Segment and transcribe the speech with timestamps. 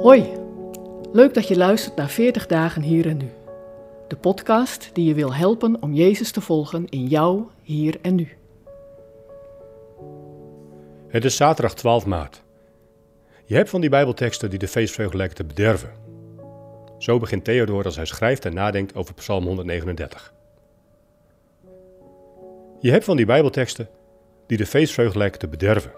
[0.00, 0.32] Hoi,
[1.12, 3.30] leuk dat je luistert naar 40 dagen hier en nu.
[4.08, 8.28] De podcast die je wil helpen om Jezus te volgen in jou, hier en nu.
[11.08, 12.42] Het is zaterdag 12 maart.
[13.44, 15.92] Je hebt van die Bijbelteksten die de feestvreugde lijken te bederven.
[16.98, 20.32] Zo begint Theodor als hij schrijft en nadenkt over Psalm 139.
[22.78, 23.88] Je hebt van die Bijbelteksten
[24.46, 25.92] die de feestvreugde lijken te bederven.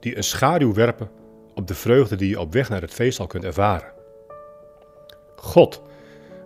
[0.00, 1.22] Die een schaduw werpen
[1.54, 3.92] op de vreugde die je op weg naar het feest al kunt ervaren.
[5.36, 5.82] God,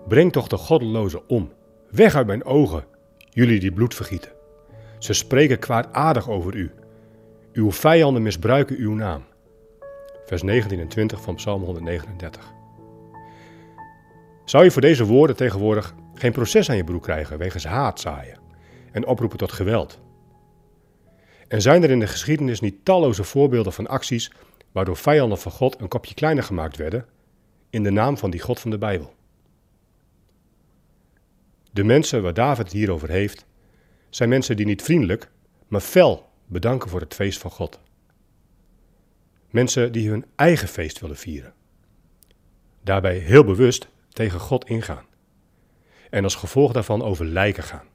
[0.08, 1.52] breng toch de goddelozen om.
[1.90, 2.84] Weg uit mijn ogen,
[3.30, 4.32] jullie die bloed vergieten.
[4.98, 6.70] Ze spreken kwaadaardig over u.
[7.52, 9.24] Uw vijanden misbruiken uw naam.
[10.26, 12.52] Vers 19 en 20 van Psalm 139.
[14.44, 18.38] Zou je voor deze woorden tegenwoordig geen proces aan je broek krijgen wegens haat zaaien
[18.92, 20.00] en oproepen tot geweld?
[21.48, 24.32] En zijn er in de geschiedenis niet talloze voorbeelden van acties
[24.72, 27.06] waardoor vijanden van God een kopje kleiner gemaakt werden
[27.70, 29.14] in de naam van die God van de Bijbel?
[31.72, 33.46] De mensen waar David het hier over heeft,
[34.10, 35.30] zijn mensen die niet vriendelijk,
[35.68, 37.80] maar fel bedanken voor het feest van God.
[39.50, 41.54] Mensen die hun eigen feest willen vieren.
[42.82, 45.06] Daarbij heel bewust tegen God ingaan.
[46.10, 47.86] En als gevolg daarvan over lijken gaan.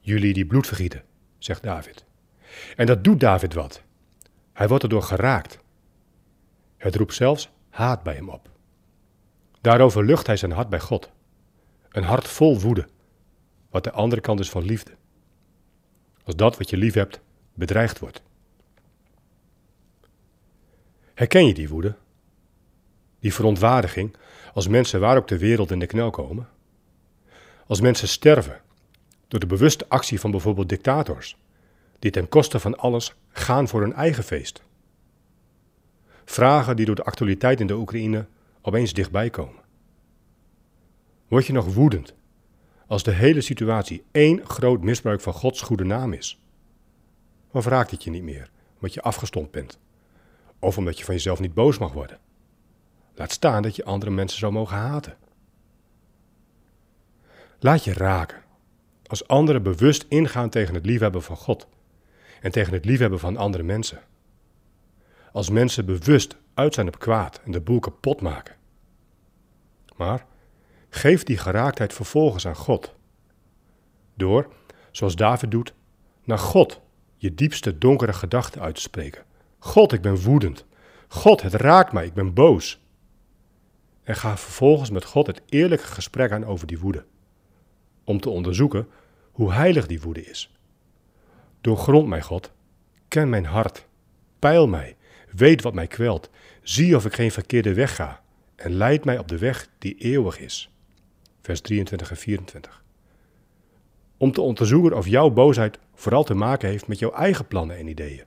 [0.00, 1.04] Jullie die bloed vergieten,
[1.38, 2.04] zegt David.
[2.76, 3.82] En dat doet David wat.
[4.58, 5.58] Hij wordt erdoor geraakt.
[6.76, 8.50] Het roept zelfs haat bij hem op.
[9.60, 11.10] Daarover lucht hij zijn hart bij God.
[11.88, 12.88] Een hart vol woede,
[13.70, 14.90] wat de andere kant is van liefde.
[16.24, 17.20] Als dat wat je lief hebt
[17.54, 18.22] bedreigd wordt.
[21.14, 21.96] Herken je die woede?
[23.20, 24.16] Die verontwaardiging
[24.54, 26.48] als mensen waar ook ter wereld in de knel komen?
[27.66, 28.60] Als mensen sterven
[29.28, 31.36] door de bewuste actie van bijvoorbeeld dictators,
[31.98, 34.62] die ten koste van alles gaan voor hun eigen feest?
[36.24, 38.26] Vragen die door de actualiteit in de Oekraïne
[38.62, 39.62] opeens dichtbij komen.
[41.28, 42.14] Word je nog woedend
[42.86, 46.40] als de hele situatie één groot misbruik van Gods goede naam is?
[47.50, 49.78] Of raakt het je niet meer omdat je afgestompt bent?
[50.58, 52.18] Of omdat je van jezelf niet boos mag worden?
[53.14, 55.16] Laat staan dat je andere mensen zou mogen haten.
[57.58, 58.42] Laat je raken
[59.06, 61.68] als anderen bewust ingaan tegen het liefhebben van God
[62.40, 64.00] en tegen het liefhebben van andere mensen.
[65.32, 68.56] Als mensen bewust uit zijn op kwaad en de boel kapot maken.
[69.96, 70.26] Maar
[70.88, 72.94] geef die geraaktheid vervolgens aan God.
[74.14, 74.52] Door,
[74.90, 75.74] zoals David doet,
[76.24, 76.80] naar God
[77.16, 79.24] je diepste donkere gedachten uit te spreken.
[79.58, 80.64] God, ik ben woedend.
[81.08, 82.80] God, het raakt mij, ik ben boos.
[84.02, 87.04] En ga vervolgens met God het eerlijke gesprek aan over die woede.
[88.04, 88.88] Om te onderzoeken
[89.32, 90.57] hoe heilig die woede is.
[91.60, 92.52] Doorgrond mij, God.
[93.08, 93.86] Ken mijn hart.
[94.38, 94.96] Peil mij.
[95.30, 96.30] Weet wat mij kwelt.
[96.62, 98.22] Zie of ik geen verkeerde weg ga.
[98.56, 100.70] En leid mij op de weg die eeuwig is.
[101.40, 102.82] Vers 23 en 24.
[104.16, 107.86] Om te onderzoeken of jouw boosheid vooral te maken heeft met jouw eigen plannen en
[107.86, 108.24] ideeën.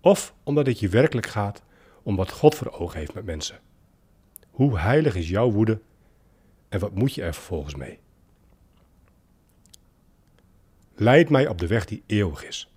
[0.00, 1.62] Of omdat het je werkelijk gaat
[2.02, 3.60] om wat God voor ogen heeft met mensen.
[4.50, 5.80] Hoe heilig is jouw woede
[6.68, 7.98] en wat moet je er vervolgens mee?
[10.98, 12.70] Leid mij op de weg die eeuwig is.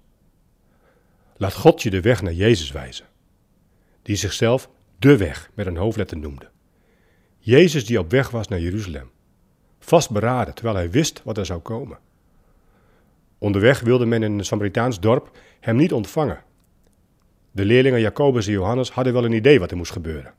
[1.38, 3.06] Laat God je de weg naar Jezus wijzen,
[4.02, 6.50] die zichzelf de weg met een hoofdletter noemde.
[7.38, 9.10] Jezus die op weg was naar Jeruzalem,
[9.80, 12.00] vastberaden terwijl hij wist wat er zou komen.
[13.38, 16.44] Onderweg wilde men in een Samaritaans dorp hem niet ontvangen.
[17.52, 20.34] De leerlingen Jacobus en Johannes hadden wel een idee wat er moest gebeuren.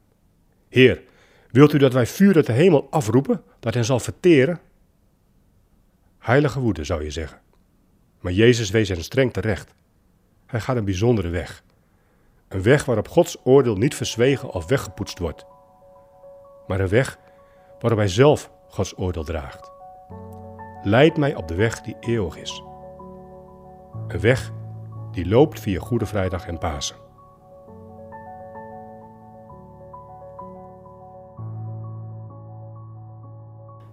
[0.69, 1.03] Heer,
[1.51, 4.61] wilt u dat wij vuur uit de hemel afroepen, dat hen zal verteren?
[6.19, 7.41] Heilige woede, zou je zeggen.
[8.21, 9.75] Maar Jezus wees hen streng terecht.
[10.47, 11.63] Hij gaat een bijzondere weg.
[12.49, 15.45] Een weg waarop Gods oordeel niet verzwegen of weggepoetst wordt.
[16.67, 17.19] Maar een weg
[17.79, 19.71] waarop hij zelf Gods oordeel draagt.
[20.83, 22.63] Leid mij op de weg die eeuwig is.
[24.09, 24.53] Een weg
[25.13, 27.10] die loopt via Goede Vrijdag en Pasen.